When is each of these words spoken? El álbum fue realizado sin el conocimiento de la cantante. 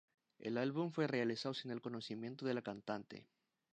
El 0.39 0.57
álbum 0.57 0.89
fue 0.91 1.05
realizado 1.05 1.53
sin 1.53 1.69
el 1.69 1.79
conocimiento 1.79 2.43
de 2.47 2.55
la 2.55 2.63
cantante. 2.63 3.27